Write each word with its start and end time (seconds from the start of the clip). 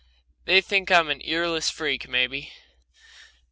They 0.45 0.61
think 0.61 0.89
I'm 0.89 1.09
an 1.11 1.21
earless 1.23 1.69
freak, 1.69 2.07
maybe. 2.09 2.51